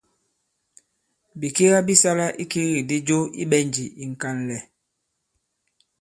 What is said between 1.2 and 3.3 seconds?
Bìkiga bi sala ikigikdi jo